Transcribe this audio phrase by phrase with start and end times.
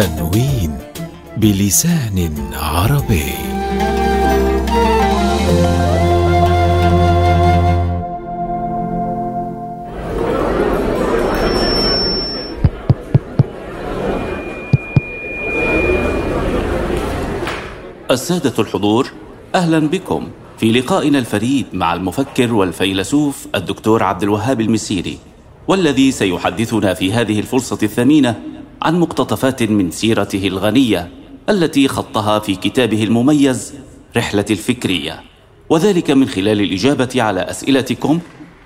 [0.00, 0.78] تنوين
[1.36, 3.22] بلسان عربي.
[18.10, 19.10] السادة الحضور
[19.54, 20.28] أهلا بكم
[20.58, 25.18] في لقائنا الفريد مع المفكر والفيلسوف الدكتور عبد الوهاب المسيري
[25.68, 28.49] والذي سيحدثنا في هذه الفرصة الثمينة
[28.82, 31.10] عن مقتطفات من سيرته الغنية
[31.48, 33.74] التي خطها في كتابه المميز
[34.16, 35.20] رحلة الفكرية.
[35.70, 38.20] وذلك من خلال الإجابة على أسئلتكم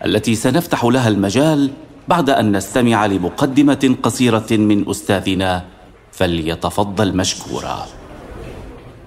[0.04, 1.70] التي سنفتح لها المجال
[2.09, 5.64] بعد أن نستمع لمقدمة قصيرة من أستاذنا
[6.12, 7.87] فليتفضل مشكورا.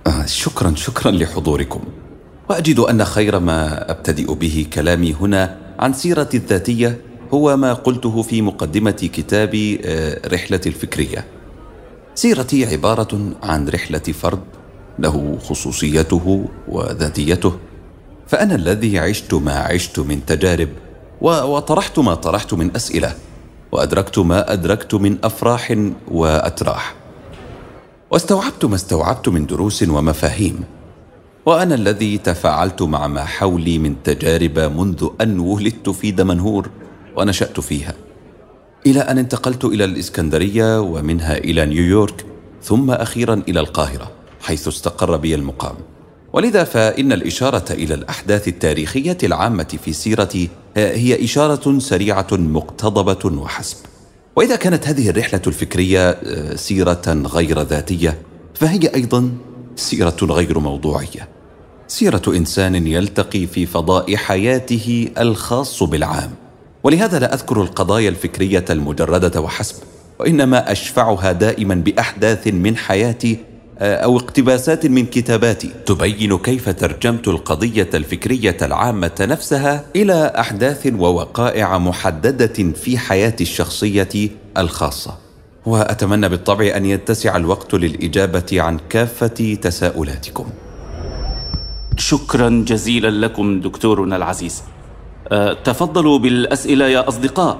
[0.08, 1.82] آه، شكرا شكرا لحضوركم.
[2.50, 7.02] وأجد أن خير ما أبتدئ به كلامي هنا عن سيرتي الذاتية
[7.34, 11.26] هو ما قلته في مقدمة كتابي آه، رحلة الفكرية.
[12.16, 14.44] سيرتي عبارة عن رحلة فرد
[15.00, 17.54] له خصوصيته وذاتيته.
[18.28, 20.70] فأنا الذي عشت ما عشت من تجارب
[21.22, 23.16] وطرحت ما طرحت من أسئلة
[23.72, 25.76] وأدركت ما أدركت من أفراح
[26.12, 26.96] وأتراح.
[28.12, 30.64] واستوعبت ما استوعبت من دروس ومفاهيم.
[31.46, 36.70] وأنا الذي تفاعلت مع ما حولي من تجارب منذ أن ولدت في دمنهور.
[37.18, 37.94] ونشأت فيها
[38.86, 42.26] إلى أن انتقلت إلى الإسكندرية ومنها إلى نيويورك
[42.64, 45.76] ثم أخيرا إلى القاهرة حيث استقر بي المقام.
[46.34, 53.78] ولذا فإن الإشارة إلى الأحداث التاريخية العامة في سيرتي هي إشارة سريعة مقتضبة وحسب.
[54.36, 58.22] وإذا كانت هذه الرحلة الفكرية آه، سيرة غير ذاتية
[58.54, 59.32] فهي أيضا
[59.76, 61.28] سيرة غير موضوعية.
[61.88, 66.47] سيرة إنسان يلتقي في فضاء حياته الخاص بالعام.
[66.84, 69.76] ولهذا لا أذكر القضايا الفكرية المجردة وحسب
[70.20, 73.38] وإنما أشفعها دائما بأحداث من حياتي
[73.80, 75.72] آه، أو اقتباسات من كتاباتي.
[75.86, 85.18] تبين كيف ترجمت القضية الفكرية العامة نفسها إلى أحداث ووقائع محددة في حياتي الشخصية الخاصة.
[85.66, 90.46] وأتمنى بالطبع أن يتسع الوقت للإجابة عن كافة تساؤلاتكم.
[91.98, 94.64] شكرا جزيلا لكم دكتورنا العزيز.
[95.64, 97.60] تفضلوا بالأسئلة يا أصدقاء.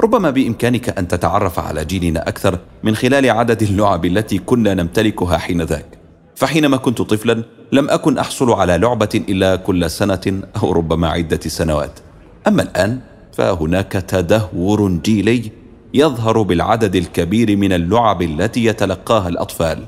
[0.00, 5.86] ربما بإمكانك أن تتعرف على جيلنا أكثر من خلال عدد اللعب التي كنا نمتلكها حينذاك.
[6.34, 11.98] فحينما كنت طفلا لم أكن أحصل على لعبة إلا كل سنة أو ربما عدة سنوات.
[12.46, 13.00] أما الآن
[13.40, 15.50] فهناك تدهور جيلي
[15.94, 19.78] يظهر بالعدد الكبير من اللعب التي يتلقاها الأطفال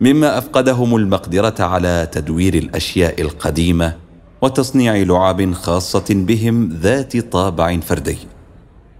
[0.00, 3.96] مما أفقدهم المقدرة على تدوير الأشياء القديمة
[4.42, 8.18] وتصنيع لعب خاصة بهم ذات طابع فردي.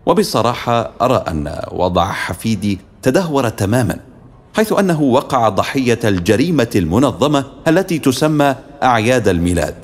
[0.07, 3.97] وبصراحة أرى أن وضع حفيدي تدهور تماما
[4.55, 9.75] حيث أنه وقع ضحية الجريمة المنظمة التي تسمى أعياد الميلاد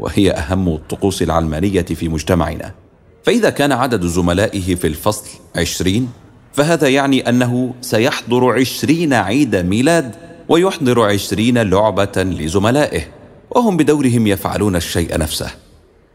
[0.00, 2.87] وهي أهم الطقوس العلمانية في مجتمعنا.
[3.28, 5.26] فإذا كان عدد زملائه في الفصل
[5.56, 6.08] عشرين
[6.52, 10.14] فهذا يعني أنه سيحضر عشرين عيد ميلاد
[10.48, 13.02] ويحضر عشرين لعبة لزملائه
[13.50, 15.50] وهم بدورهم يفعلون الشيء نفسه.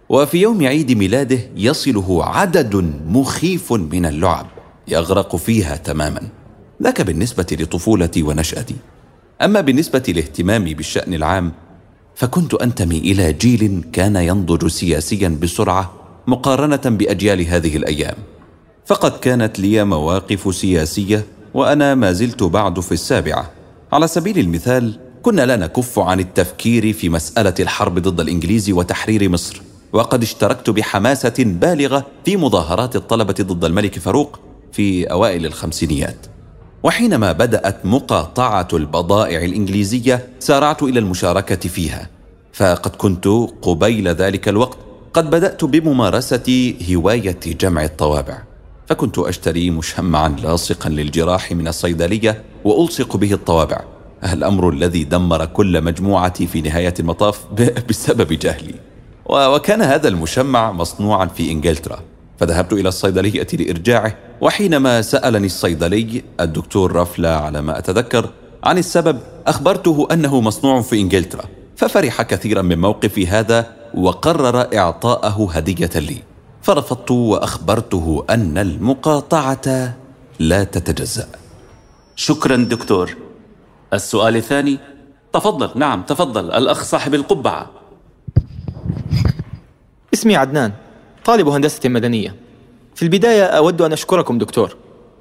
[0.10, 2.76] وفي يوم عيد ميلاده يصله عدد
[3.08, 4.48] مخيف من اللعب
[4.88, 6.22] يغرق فيها تماما.
[6.84, 8.76] ذاك بالنسبة لطفولتي ونشأتي.
[9.42, 11.52] أما بالنسبة لاهتمامي بالشأن العام
[12.16, 18.16] فكنت أنتمي إلى جيل كان ينضج سياسيا بسرعة مقارنة بأجيال هذه الأيام.
[18.86, 23.52] فقد كانت لي مواقف سياسية وأنا ما زلت بعد في السابعة.
[23.92, 29.62] على سبيل المثال كنا لا نكف عن التفكير في مسألة الحرب ضد الإنجليز وتحرير مصر.
[29.94, 34.40] وقد اشتركت بحماسة بالغة في مظاهرات الطلبة ضد الملك فاروق
[34.72, 36.18] في أوائل الخمسينيات.
[36.84, 42.10] وحينما بدأت مقاطعة البضائع الإنجليزية سارعت إلى المشاركة فيها.
[42.54, 43.28] فقد كنت
[43.62, 44.78] قبيل ذلك الوقت
[45.14, 48.44] قد بدأت بممارسة هواية جمع الطوابع
[48.88, 53.84] فكنت أشتري مشمعا لاصقا للجراح من الصيدلية وألصق به الطوابع.
[54.34, 57.40] الأمر الذي دمر كل مجموعتي في نهاية المطاف
[57.90, 58.76] بسبب جهلي.
[59.30, 62.00] وكان هذا المشمع مصنوعا في إنجلترا
[62.40, 68.30] فذهبت إلى الصيدلية لإرجاعه وحينما سألني الصيدلي الدكتور رفلا على ما أتذكر
[68.64, 71.44] عن السبب أخبرته أنه مصنوع في إنجلترا.
[71.76, 76.18] ففرح كثيرا من موقفي هذا وقرر إعطاءه هدية لي.
[76.62, 79.96] فرفضت وأخبرته أن المقاطعة
[80.40, 81.28] لا تتجزأ.
[82.16, 83.18] شكرا دكتور.
[83.94, 84.80] السؤال الثاني.
[85.34, 85.72] تفضل.
[85.76, 86.52] نعم تفضل.
[86.52, 87.72] الأخ صاحب القبعة.
[90.14, 90.72] اسمي عدنان
[91.26, 92.36] طالب هندسة مدنية.
[92.96, 94.76] في البداية أود أن أشكركم دكتور.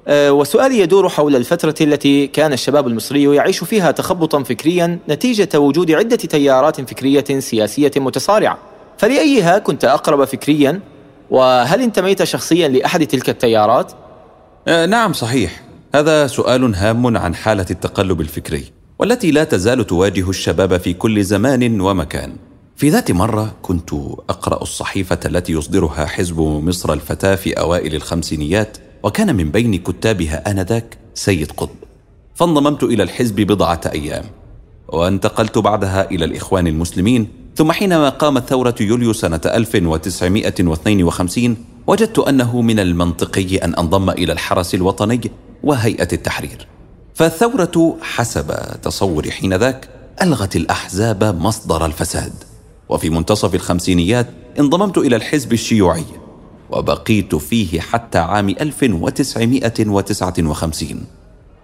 [0.09, 6.15] وسؤالي يدور حول الفترة التي كان الشباب المصري يعيش فيها تخبطا فكريا نتيجة وجود عدة
[6.15, 8.57] تيارات فكرية سياسية متصارعة.
[8.97, 10.79] فلأيها كنت أقرب فكريا؟
[11.31, 13.91] وهل انتميت شخصيا لأحد تلك التيارات؟
[14.67, 15.63] أه نعم صحيح.
[15.95, 18.63] هذا سؤال هام عن حالة التقلب الفكري
[18.99, 22.35] والتي لا تزال تواجه الشباب في كل زمان ومكان.
[22.75, 23.93] في ذات مرة كنت
[24.29, 30.97] أقرأ الصحيفة التي يصدرها حزب مصر الفتاة في أوائل الخمسينيات وكان من بين كتابها آنذاك
[31.13, 31.75] سيد قطب.
[32.35, 34.23] فانضممت إلى الحزب بضعة أيام
[34.87, 41.57] وانتقلت بعدها إلى الإخوان المسلمين ثم حينما قامت ثورة يوليو سنة 1952
[41.87, 45.21] وجدت أنه من المنطقي أن أنضم إلى الحرس الوطني
[45.63, 46.67] وهيئة التحرير.
[47.13, 49.89] فالثورة حسب تصوري حينذاك
[50.21, 52.33] ألغت الأحزاب مصدر الفساد.
[52.89, 54.27] وفي منتصف الخمسينيات
[54.59, 56.05] انضممت إلى الحزب الشيوعي
[56.77, 61.03] وبقيت فيه حتى عام 1959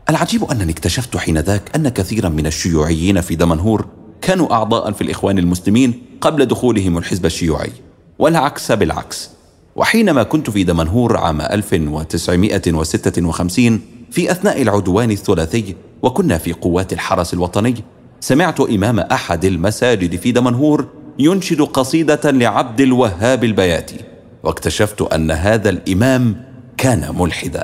[0.10, 3.86] العجيب أنني اكتشفت حينذاك أن كثيرا من الشيوعيين في دمنهور
[4.22, 7.72] كانوا أعضاء في الإخوان المسلمين قبل دخولهم الحزب الشيوعي
[8.20, 9.30] والعكس بالعكس.
[9.76, 13.82] وحينما كنت في دمنهور عام 1956
[14.12, 17.76] في أثناء العدوان الثلاثي وكنا في قوات الحرس الوطني
[18.20, 20.88] سمعت إمام أحد المساجد في دمنهور
[21.20, 24.09] ينشد قصيدة لعبد الوهاب البياتي.
[24.44, 26.44] واكتشفت أن هذا الإمام
[26.78, 27.64] كان ملحدا.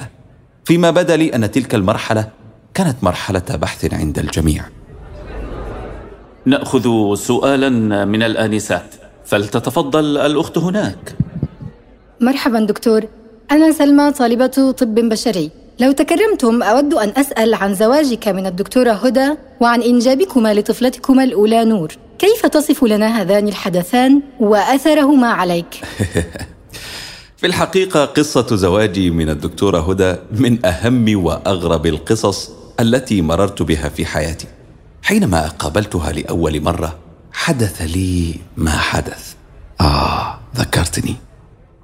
[0.65, 2.29] فيما بدا لي أن تلك المرحلة
[2.73, 4.63] كانت مرحلة بحث عند الجميع.
[6.45, 7.69] نأخذ سؤالا
[8.05, 8.95] من الآنسات.
[9.25, 11.15] فلتتفضل الأخت هناك.
[12.21, 13.01] مرحبا دكتور.
[13.51, 15.51] أنا سلمى طالبة طب بشري.
[15.79, 19.29] لو تكرمتم أود أن أسأل عن زواجك من الدكتورة هدى
[19.59, 21.93] وعن إنجابكما لطفلتكما الأولى نور.
[22.19, 25.75] كيف تصف لنا هذان الحدثان وأثرهما عليك؟
[27.45, 34.05] في الحقيقة قصة زواجي من الدكتورة هدى من أهم وأغرب القصص التي مررت بها في
[34.05, 34.47] حياتي.
[35.03, 36.99] حينما قابلتها لأول مرة
[37.31, 39.33] حدث لي ما حدث.
[39.81, 41.15] آه ذكرتني.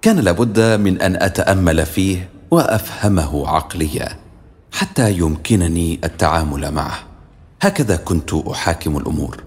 [0.01, 4.19] كان لابد من أن أتأمل فيه وأفهمه عقليا
[4.71, 6.99] حتى يمكنني التعامل معه.
[7.61, 9.43] هكذا كنت أحاكم الأمور.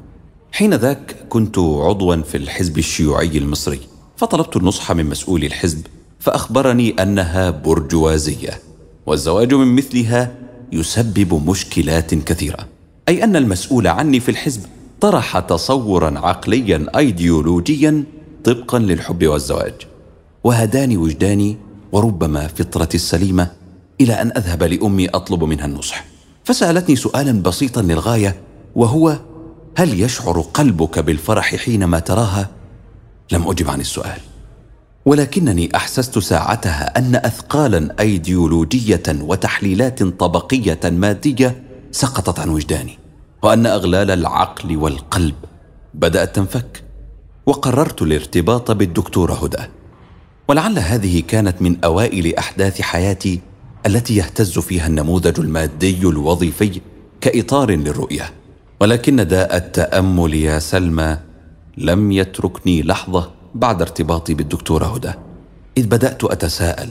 [0.52, 3.80] حين ذاك كنت عضوا في الحزب الشيوعي المصري
[4.16, 5.86] فطلبت النصح من مسؤول الحزب
[6.24, 8.60] فأخبرني أنها برجوازية
[9.06, 10.34] والزواج من مثلها
[10.72, 12.68] يسبب مشكلات كثيرة.
[13.08, 14.60] أي أن المسؤول عني في الحزب
[15.00, 18.04] طرح تصورا عقليا أيديولوجيا
[18.44, 19.74] طبقا للحب والزواج.
[20.44, 21.56] وهداني وجداني
[21.92, 23.50] وربما فطرتي السليمة
[24.00, 26.04] إلى أن أذهب لأمي أطلب منها النصح.
[26.44, 28.36] فسألتني سؤالا بسيطا للغاية
[28.74, 29.16] وهو
[29.76, 32.50] هل يشعر قلبك بالفرح حينما تراها؟
[33.32, 34.20] لم أجب عن السؤال.
[35.04, 42.98] ولكنني أحسست ساعتها أن اثقالا أيديولوجية وتحليلات طبقية مادية سقطت عن وجداني
[43.42, 45.34] وأن أغلال العقل والقلب
[45.94, 46.82] بدأت تنفك
[47.46, 49.62] وقررت الارتباط بالدكتوره هدى.
[50.48, 53.40] ولعل هذه كانت من أوائل أحداث حياتي
[53.86, 56.80] التي يهتز فيها النموذج المادي الوظيفي
[57.20, 58.30] كإطار للرؤية.
[58.80, 61.18] ولكن داء التأمل يا سلمى
[61.76, 65.12] لم يتركني لحظة بعد ارتباطي بالدكتوره هدى.
[65.78, 66.90] إذ بدأت أتساءل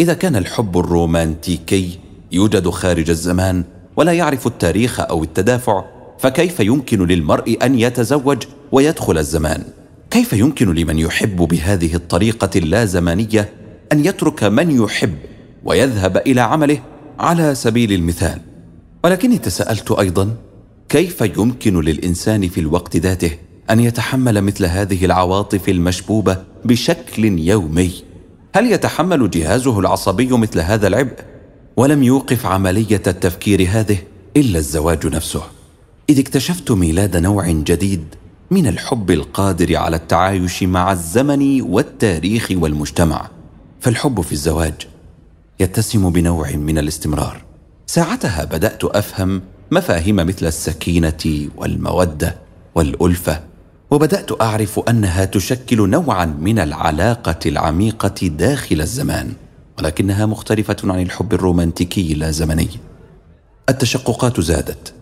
[0.00, 1.98] إذا كان الحب الرومانتيكي
[2.32, 3.64] يوجد خارج الزمان
[3.96, 5.84] ولا يعرف التاريخ أو التدافع
[6.18, 8.42] فكيف يمكن للمرء أن يتزوج
[8.72, 9.64] ويدخل الزمان؟
[10.10, 13.52] كيف يمكن لمن يحب بهذه الطريقة اللازمانية
[13.92, 15.14] أن يترك من يحب
[15.64, 16.78] ويذهب إلى عمله
[17.18, 18.40] على سبيل المثال؟
[19.04, 20.36] ولكني تساءلت أيضا
[20.88, 23.30] كيف يمكن للإنسان في الوقت ذاته
[23.70, 27.92] أن يتحمل مثل هذه العواطف المشبوبة بشكل يومي.
[28.54, 31.18] هل يتحمل جهازه العصبي مثل هذا العبء؟
[31.76, 33.98] ولم يوقف عملية التفكير هذه
[34.36, 35.42] إلا الزواج نفسه.
[36.10, 38.04] إذ اكتشفت ميلاد نوع جديد
[38.50, 43.28] من الحب القادر على التعايش مع الزمن والتاريخ والمجتمع.
[43.80, 44.74] فالحب في الزواج
[45.60, 47.44] يتسم بنوع من الاستمرار.
[47.86, 52.36] ساعتها بدأت أفهم مفاهيم مثل السكينة والمودة
[52.74, 53.51] والألفة.
[53.92, 59.32] وبدأت أعرف أنها تشكل نوعا من العلاقة العميقة داخل الزمان
[59.78, 62.68] ولكنها مختلفة عن الحب الرومانتيكي اللازمني.
[63.68, 64.94] التشققات زادت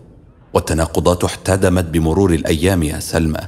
[0.53, 3.39] والتناقضات احتدمت بمرور الأيام يا سلمى.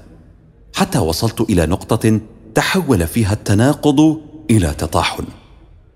[0.75, 2.19] حتى وصلت إلى نقطة
[2.55, 4.17] تحول فيها التناقض
[4.50, 5.25] إلى تطاحن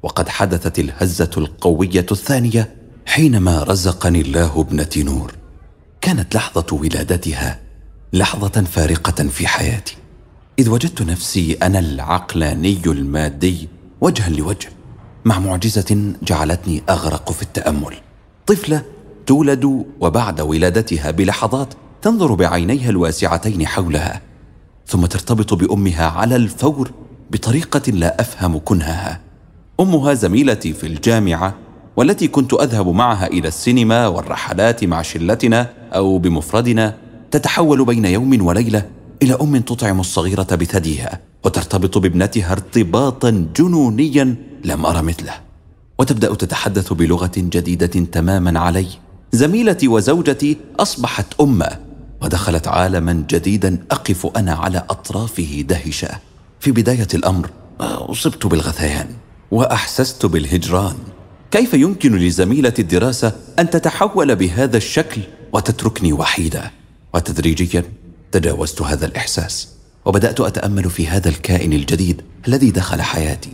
[0.04, 2.76] وقد حدثت الهزة القوية الثانية
[3.06, 5.34] حينما رزقني الله ابنة نور.
[6.02, 7.67] كانت لحظة ولادتها
[8.14, 9.98] لحظة فارقة في حياتي.
[10.60, 13.68] إذ وجدت نفسي أنا العقلاني المادي
[14.02, 14.70] وجها لوجه
[15.26, 17.94] مع معجزة جعلتني أغرق في التأمل.
[18.48, 18.82] طفلة
[19.26, 24.22] تولد وبعد ولادتها بلحظات تنظر بعينيها الواسعتين حولها
[24.88, 26.92] ثم ترتبط بأمها على الفور
[27.32, 29.22] بطريقة لا أفهم كنهها.
[29.80, 31.56] أمها زميلتي في الجامعة
[31.98, 38.86] والتي كنت أذهب معها إلى السينما والرحلات مع شلتنا أو بمفردنا تتحول بين يوم وليلة
[39.22, 45.34] إلى أم تطعم الصغيرة بثديها وترتبط بابنتها ارتباطا جنونيا لم ارى مثله.
[46.00, 48.88] وتبدأ تتحدث بلغة جديدة تماما علي.
[49.32, 51.80] زميلتي وزوجتي أصبحت امه
[52.22, 56.10] ودخلت عالما جديدا أقف أنا على أطرافه دهشة.
[56.60, 59.08] في بداية الأمر أصبت بالغثيان
[59.52, 60.96] وأحسست بالهجران.
[61.52, 65.22] كيف يمكن لزميله الدراسة أن تتحول بهذا الشكل
[65.54, 66.72] وتتركني وحيده
[67.18, 67.84] وتدريجيا
[68.32, 69.68] تجاوزت هذا الإحساس
[70.06, 73.50] وبدأت أتأمل في هذا الكائن الجديد الذي دخل حياتي.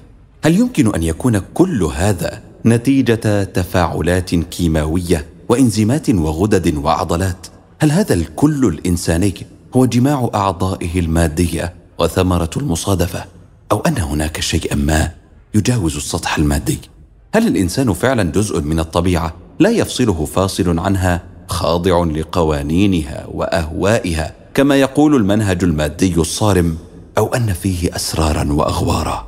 [0.46, 7.48] هل يمكن أن يكون كل هذا نتيجة تفاعلات كيماوية وإنزيمات وغدد وعضلات؟
[7.79, 9.34] هل هذا الكل الإنساني
[9.75, 13.25] هو جماع أعضائه المادية وثمرة المصادفة؟
[13.72, 15.12] أو أن هناك شيئا ما
[15.55, 16.79] يجاوز السطح المادي؟
[17.36, 25.15] هل الإنسان فعلا جزء من الطبيعة لا يفصله فاصل عنها خاضع لقوانينها وأهوائها كما يقول
[25.15, 26.77] المنهج المادي الصارم
[27.17, 29.27] أو أن فيه أسرارا وأغوارا.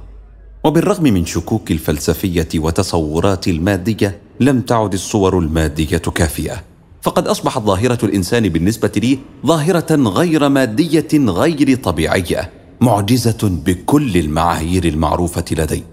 [0.63, 6.63] وبالرغم من شكوك الفلسفية وتصورات المادية لم تعد الصور المادية كافية.
[7.01, 15.45] فقد أصبحت ظاهرة الإنسان بالنسبة لي ظاهرة غير مادية غير طبيعية معجزة بكل المعايير المعروفة
[15.51, 15.83] لدي.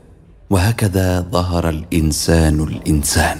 [0.51, 3.39] وهكذا ظهر الإنسان الإنسان.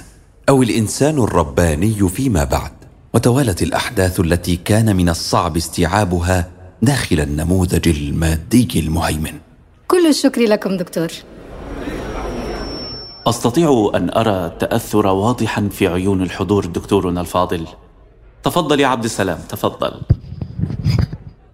[0.49, 2.71] أو الإنسان الرباني فيما بعد.
[3.13, 9.39] وتوالت الأحداث التي كان من الصعب استيعابها داخل النموذج المادي المهيمن.
[9.87, 11.07] كل الشكر لكم دكتور.
[13.27, 17.67] أستطيع أن أرى التاثر واضحا في عيون الحضور دكتورنا الفاضل.
[18.43, 20.01] تفضل يا عبد السلام تفضل.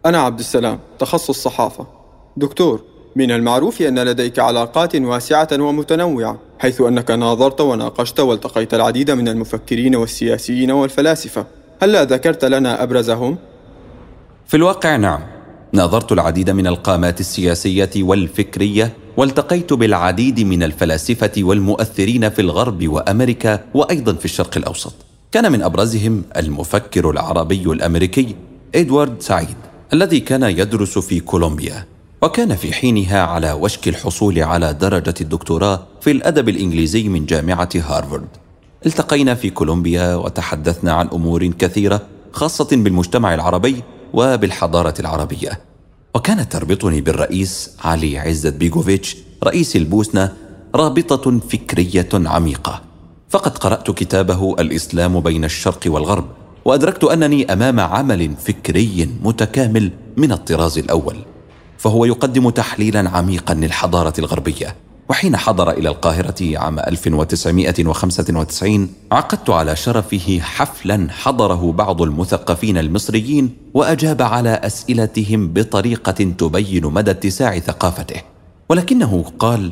[0.05, 1.87] أنا عبد السلام تخصص صحافه
[2.37, 2.81] دكتور
[3.15, 9.95] من المعروف أن لديك علاقات واسعة ومتنوعة حيث أنك ناظرت وناقشت والتقيت العديد من المفكرين
[9.95, 11.45] والسياسيين والفلاسفة.
[11.81, 13.37] هلا ذكرت لنا أبرزهم؟
[14.47, 15.19] في الواقع نعم.
[15.73, 24.13] ناظرت العديد من القامات السياسية والفكرية والتقيت بالعديد من الفلاسفة والمؤثرين في الغرب وأمريكا وأيضا
[24.13, 24.93] في الشرق الأوسط.
[25.31, 28.35] كان من أبرزهم المفكر العربي الأمريكي
[28.75, 29.57] إدوارد سعيد
[29.93, 31.85] الذي كان يدرس في كولومبيا.
[32.21, 38.27] وكان في حينها على وشك الحصول على درجة الدكتوراه في الأدب الإنجليزي من جامعة هارفارد.
[38.85, 43.83] التقينا في كولومبيا وتحدثنا عن أمور كثيرة خاصة بالمجتمع العربي
[44.13, 45.59] وبالحضارة العربية.
[46.15, 50.33] وكانت تربطني بالرئيس علي عزت بيغوفيتش رئيس البوسنة
[50.75, 52.81] رابطة فكرية عميقة.
[53.29, 56.25] فقد قرأت كتابه الإسلام بين الشرق والغرب
[56.65, 61.15] وأدركت أنني أمام عمل فكري متكامل من الطراز الأول.
[61.79, 64.75] فهو يقدم تحليلا عميقا للحضارة الغربية.
[65.09, 74.21] وحين حضر إلى القاهرة عام 1995 عقدت على شرفه حفلا حضره بعض المثقفين المصريين وأجاب
[74.21, 78.21] على أسئلتهم بطريقة تبين مدى اتساع ثقافته.
[78.69, 79.71] ولكنه قال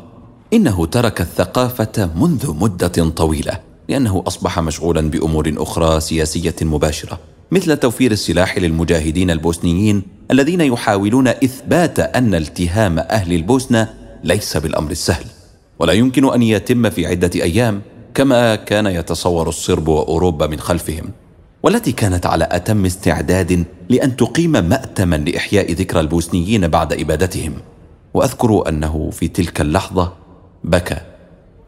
[0.54, 3.60] إنه ترك الثقافة منذ مدة طويلة
[3.90, 7.20] لأنه أصبح مشغولا بأمور أخرى سياسية مباشرة
[7.52, 13.94] مثل توفير السلاح للمجاهدين البوسنيين الذين يحاولون إثبات أن التهام أهل البوسنة
[14.24, 15.26] ليس بالأمر السهل
[15.80, 17.82] ولا يمكن أن يتم في عدة أيام
[18.14, 21.12] كما كان يتصور الصرب وأوروبا من خلفهم
[21.64, 27.54] والتي كانت على أتم استعداد لأن تقيم مأتما لإحياء ذكرى البوسنيين بعد إبادتهم.
[28.14, 30.14] وأذكر أنه في تلك اللحظة
[30.64, 30.98] بكى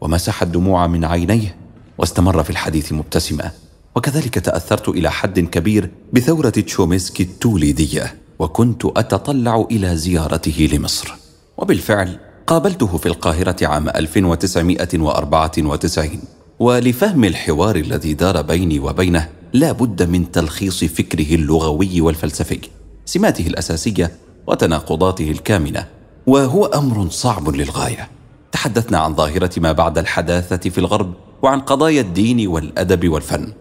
[0.00, 1.56] ومسح الدموع من عينيه
[1.98, 3.50] واستمر في الحديث مبتسما.
[3.96, 8.14] وكذلك تأثرت إلى حد كبير بثورة تشومسكي التوليدية.
[8.40, 11.14] وكنت أتطلع إلى زيارته لمصر.
[11.58, 16.20] وبالفعل قابلته في القاهرة عام 1994
[16.58, 22.60] ولفهم الحوار الذي دار بيني وبينه لا بد من تلخيص فكره اللغوي والفلسفي
[23.04, 24.10] سماته الأساسية
[24.46, 25.86] وتناقضاته الكامنة
[26.26, 28.08] وهو أمر صعب للغاية.
[28.52, 33.52] تحدثنا عن ظاهرة ما بعد الحداثة في الغرب وعن قضايا الدين والأدب والفن.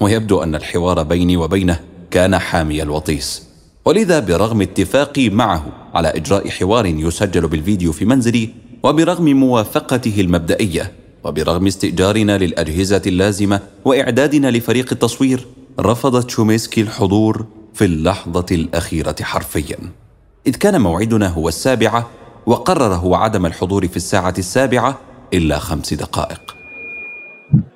[0.00, 3.46] ويبدو أن الحوار بيني وبينه كان حامي الوطيس.
[3.86, 5.64] ولذا برغم اتفاقي معه
[5.94, 8.48] على إجراء حوار يسجل بالفيديو في منزلي
[8.82, 10.92] وبرغم موافقته المبدئية
[11.24, 15.46] وبرغم استئجارنا للأجهزة اللازمة وإعدادنا لفريق التصوير
[15.80, 19.76] رفض تشوميسكي الحضور في اللحظة الأخيرة حرفيا.
[20.46, 22.10] إذ كان موعدنا هو السابعة
[22.46, 24.98] وقرر هو عدم الحضور في الساعة السابعة
[25.34, 26.56] إلا خمس دقائق.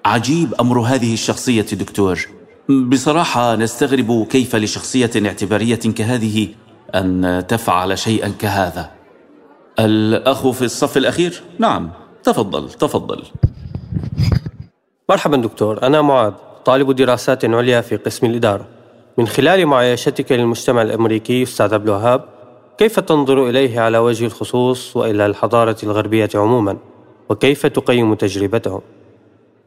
[0.05, 2.40] عجيب أمر هذه الشخصية دكتور.
[2.71, 6.49] بصراحة نستغرب كيف لشخصية اعتبارية كهذه
[6.95, 8.91] أن تفعل شيئا كهذا
[9.79, 11.91] الأخ في الصف الأخير؟ نعم
[12.23, 13.23] تفضل تفضل
[15.09, 16.33] مرحبا دكتور أنا معاذ
[16.65, 18.67] طالب دراسات عليا في قسم الإدارة
[19.19, 22.25] من خلال معايشتك للمجتمع الأمريكي أستاذ عبد الوهاب
[22.79, 26.77] كيف تنظر إليه على وجه الخصوص وإلى الحضارة الغربية عموما
[27.29, 28.81] وكيف تقيم تجربتهم؟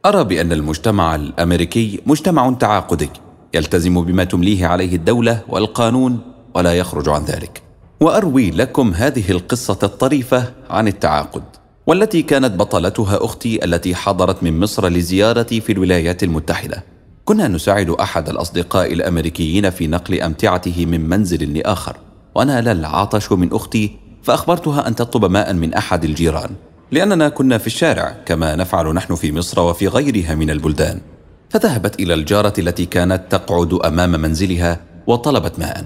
[0.05, 3.09] أرى بأن المجتمع الأمريكي مجتمع تعاقدي
[3.53, 6.19] يلتزم بما تمليه عليه الدولة والقانون
[6.55, 7.61] ولا يخرج عن ذلك.
[8.01, 11.43] وأروي لكم هذه القصة الطريفة عن التعاقد
[11.87, 16.83] والتي كانت بطلتها أختي التي حضرت من مصر لزيارتي في الولايات المتحدة.
[17.25, 21.97] كنا نساعد أحد الأصدقاء الأمريكيين في نقل أمتعته من منزل لآخر
[22.35, 23.91] ونال العطش من أختي
[24.23, 26.49] فأخبرتها أن تطلب ماء من أحد الجيران.
[26.93, 31.01] لأننا كنا في الشارع كما نفعل نحن في مصر وفي غيرها من البلدان
[31.49, 35.85] فذهبت إلى الجارة التي كانت تقعد أمام منزلها وطلبت ماء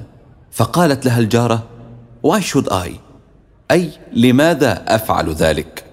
[0.52, 1.64] فقالت لها الجارة
[2.28, 2.90] Why should I؟
[3.72, 5.84] أي لماذا أفعل ذلك؟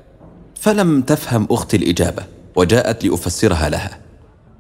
[0.61, 2.22] فلم تفهم أختي الإجابة
[2.57, 3.98] وجاءت لأفسرها لها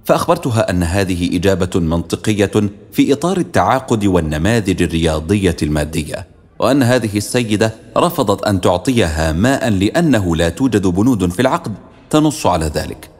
[0.04, 2.52] فأخبرتها أن هذه إجابة منطقية
[2.92, 6.26] في إطار التعاقد والنماذج الرياضية المادية
[6.58, 11.72] وأن هذه السيدة رفضت أن تعطيها ماء لأنه لا توجد بنود في العقد.
[12.10, 13.10] تنص على ذلك.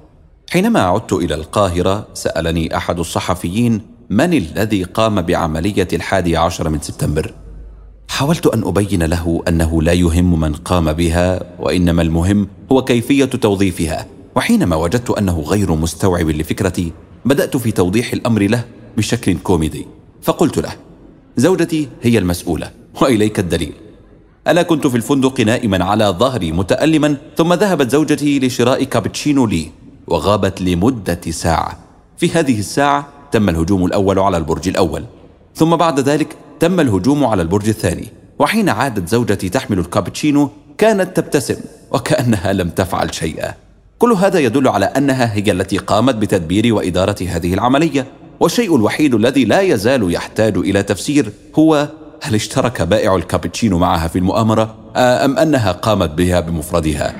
[0.50, 7.34] حينما عدت إلى القاهرة سألني أحد الصحفيين من الذي قام بعملية الحادي عشر من سبتمبر.
[8.08, 14.06] حاولت أن أبين له أنه لا يهم من قام بها وإنما المهم هو كيفية توظيفها.
[14.36, 16.92] وحينما وجدت أنه غير مستوعب لفكرتي
[17.24, 18.64] بدأت في توضيح الأمر له
[18.96, 19.86] بشكل كوميدي.
[20.22, 20.72] فقلت له
[21.36, 22.83] زوجتي هي المسؤولة.
[23.02, 23.72] وإليك الدليل.
[24.46, 29.70] أنا كنت في الفندق نائما على ظهري متألما ثم ذهبت زوجتي لشراء كابتشينو لي
[30.06, 31.78] وغابت لمدة ساعة.
[32.16, 35.04] في هذه الساعة تم الهجوم الأول على البرج الأول
[35.54, 38.08] ثم بعد ذلك تم الهجوم على البرج الثاني.
[38.38, 41.56] وحين عادت زوجتي تحمل الكابتشينو كانت تبتسم
[41.90, 43.54] وكأنها لم تفعل شيئا.
[43.98, 48.06] كل هذا يدل على أنها هي التي قامت بتدبير وإدارة هذه العملية.
[48.40, 51.88] والشيء الوحيد الذي لا يزال يحتاج إلى تفسير هو
[52.24, 57.14] هل اشترك بائع الكابتشينو معها في المؤامرة؟ أم أنها قامت بها بمفردها؟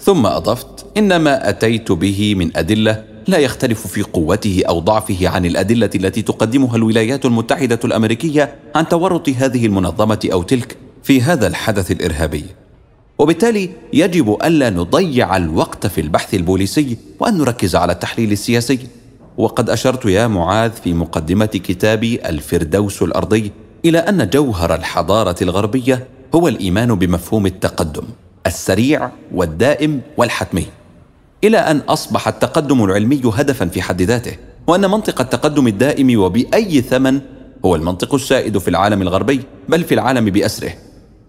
[0.00, 5.46] ثم أضفت إن ما أتيت به من أدلة لا يختلف في قوته أو ضعفه عن
[5.46, 11.90] الأدلة التي تقدمها الولايات المتحدة الأمريكية عن تورط هذه المنظمة أو تلك في هذا الحدث
[11.90, 12.44] الإرهابي.
[13.18, 18.78] وبالتالي يجب ألا نضيع الوقت في البحث البوليسي وأن نركز على التحليل السياسي.
[19.36, 23.52] وقد أشرت يا معاذ في مقدمة كتابي الفردوس الأرضي
[23.84, 28.04] إلى أن جوهر الحضارة الغربية هو الإيمان بمفهوم التقدم
[28.46, 30.66] السريع والدائم والحتمي
[31.44, 37.20] إلى أن أصبح التقدم العلمي هدفا في حد ذاته وأن منطق التقدم الدائم وبأي ثمن
[37.64, 40.72] هو المنطق السائد في العالم الغربي بل في العالم بأسره.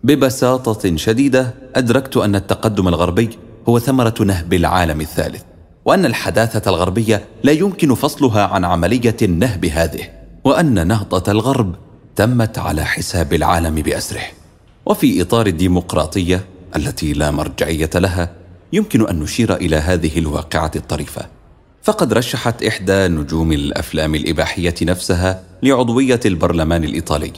[0.03, 3.29] ببساطة شديدة أدركت أن التقدم الغربي
[3.69, 5.41] هو ثمرة نهب العالم الثالث
[5.85, 10.03] وأن الحداثة الغربية لا يمكن فصلها عن عملية النهب هذه
[10.43, 11.75] وأن نهضة الغرب
[12.15, 14.23] تمت على حساب العالم بأسره.
[14.86, 16.45] وفي إطار الديمقراطية
[16.76, 18.30] التي لا مرجعية لها
[18.73, 21.21] يمكن أن نشير إلى هذه الواقعة الطريفة.
[21.84, 27.32] فقد رشحت إحدى نجوم الأفلام الإباحية نفسها لعضوية البرلمان الإيطالي.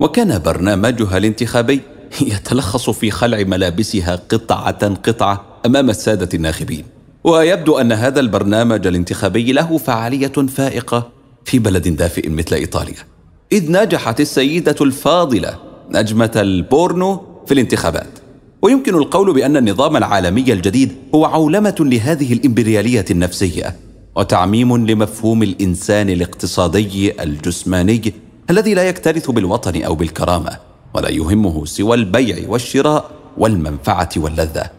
[0.00, 1.80] وكان برنامجها الانتخابي
[2.20, 6.84] يتلخص في خلع ملابسها قطعة قطعة أمام السادة الناخبين.
[7.24, 11.10] ويبدو أن هذا البرنامج الانتخابي له فعالية فائقة
[11.44, 13.13] في بلد دافئ مثل إيطاليا.
[13.52, 15.58] إذ نجحت السيدة الفاضلة
[15.90, 18.18] نجمة البورنو في الانتخابات.
[18.62, 23.76] ويمكن القول بأن النظام العالمي الجديد هو عولمة لهذه الإمبريالية النفسية
[24.16, 28.12] وتعميم لمفهوم الإنسان الاقتصادي الجسماني
[28.50, 30.58] الذي لا يكترث بالوطن أو بالكرامة
[30.94, 34.70] ولا يهمه سوى البيع والشراء والمنفعة واللذة.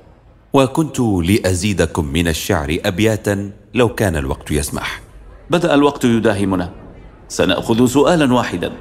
[0.53, 5.01] وكنت لأزيدكم من الشعر أبياتا لو كان الوقت يسمح.
[5.49, 6.84] بدأ الوقت يداهمنا.
[7.29, 8.71] سنأخذ سؤالا واحدا.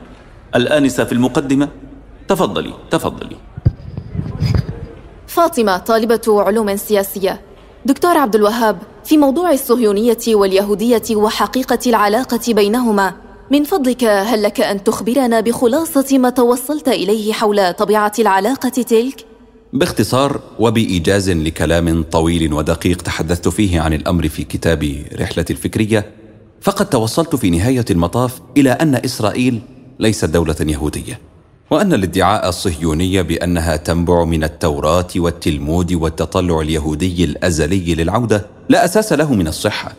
[0.55, 1.69] الآنسة في المقدمة.
[2.29, 3.37] تفضلي تفضلي.
[5.27, 7.41] فاطمة طالبة علوم سياسية.
[7.87, 13.15] دكتور عبد الوهاب في موضوع الصهيونية واليهودية وحقيقة العلاقة بينهما
[13.51, 19.25] من فضلك هل لك أن تخبرنا بخلاصة ما توصلت إليه حول طبيعة العلاقة تلك؟
[19.73, 26.11] باختصار وبإيجاز لكلام طويل ودقيق تحدثت فيه عن الأمر في كتابي رحلة الفكرية
[26.65, 29.61] فقد توصلت في نهاية المطاف إلى أن إسرائيل
[29.99, 31.21] ليست دولة يهودية
[31.71, 39.35] وأن الادعاء الصهيوني بأنها تنبع من التوراة والتلمود والتطلع اليهودي الأزلي للعودة لا أساس له
[39.35, 39.93] من الصحة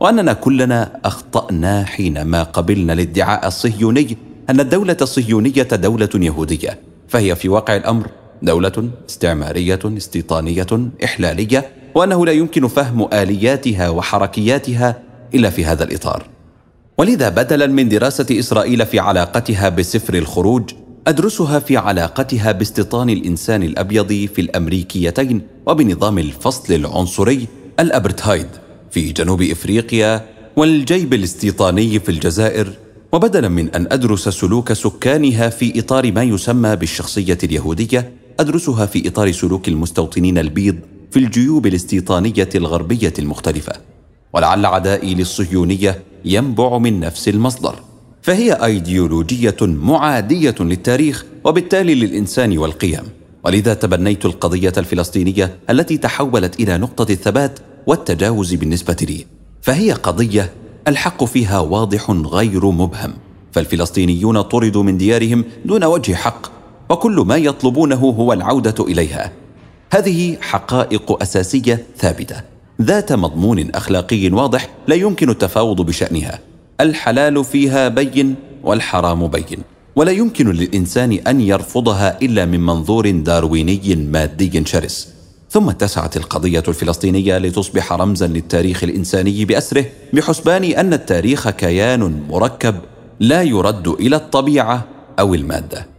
[0.00, 4.16] وأننا كلنا أخطأنا حينما قبلنا الادعاء الصهيوني
[4.50, 6.78] أن الدولة الصهيونية دولة يهودية
[7.08, 8.06] فهي في واقع الأمر
[8.42, 16.26] دولة استعمارية استيطانية إحلالية وأنه لا يمكن فهم آلياتها وحركياتها إلا في هذا الإطار.
[16.98, 20.70] ولذا بدلا من دراسة إسرائيل في علاقتها بسفر الخروج
[21.06, 27.46] أدرسها في علاقتها باستيطان الإنسان الأبيض في الأمريكيتين وبنظام الفصل العنصري
[27.80, 28.46] الأبرتهايد
[28.90, 32.72] في جنوب إفريقيا والجيب الاستيطاني في الجزائر.
[33.12, 39.32] وبدلا من أن أدرس سلوك سكانها في إطار ما يسمى بالشخصية اليهودية أدرسها في إطار
[39.32, 40.76] سلوك المستوطنين البيض
[41.10, 43.72] في الجيوب الاستيطانية الغربية المختلفة.
[44.32, 47.74] ولعل عدائي للصهيونية ينبع من نفس المصدر.
[48.22, 53.02] فهي أيديولوجية معادية للتاريخ وبالتالي للإنسان والقيم.
[53.44, 59.26] ولذا تبنيت القضية الفلسطينية التي تحولت إلى نقطة الثبات والتجاوز بالنسبة لي.
[59.62, 60.52] فهي قضية
[60.88, 63.12] الحق فيها واضح غير مبهم.
[63.52, 66.46] فالفلسطينيون طردوا من ديارهم دون وجه حق
[66.90, 69.32] وكل ما يطلبونه هو العودة إليها.
[69.92, 72.49] هذه حقائق أساسية ثابتة.
[72.80, 76.38] ذات مضمون أخلاقي واضح لا يمكن التفاوض بشأنها.
[76.80, 79.58] الحلال فيها بين والحرام بين.
[79.96, 85.08] ولا يمكن للإنسان أن يرفضها إلا من منظور دارويني مادي شرس.
[85.50, 92.74] ثم اتسعت القضية الفلسطينية لتصبح رمزا للتاريخ الإنساني بأسره بحسبان أن التاريخ كيان مركب
[93.20, 94.84] لا يرد إلى الطبيعة
[95.18, 95.89] أو المادة.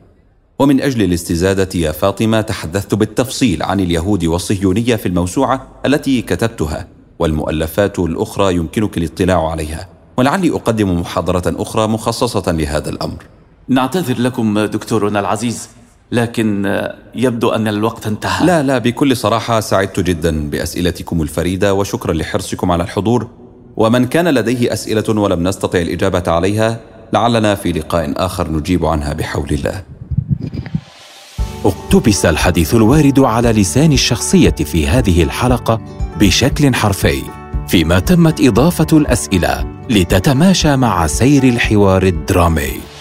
[0.61, 6.87] ومن أجل الاستزادة يا فاطمة تحدثت بالتفصيل عن اليهود والصهيونية في الموسوعة التي كتبتها
[7.19, 9.89] والمؤلفات الأخرى يمكنك الاطلاع عليها.
[10.17, 13.25] ولعلي أقدم محاضرة أخرى مخصصة لهذا الأمر.
[13.67, 15.69] نعتذر لكم دكتورنا العزيز
[16.11, 16.79] لكن
[17.15, 18.45] يبدو أن الوقت انتهى.
[18.45, 23.27] لا لا بكل صراحة سعدت جدا بأسئلتكم الفريدة وشكرا لحرصكم على الحضور.
[23.77, 26.79] ومن كان لديه أسئلة ولم نستطع الإجابة عليها
[27.13, 29.83] لعلنا في لقاء آخر نجيب عنها بحول الله.
[31.65, 35.81] اقتبس الحديث الوارد على لسان الشخصية في هذه الحلقة
[36.19, 37.21] بشكل حرفي
[37.67, 42.91] فيما تمت إضافة الأسئلة لتتماشى مع سير الحوار الدرامي.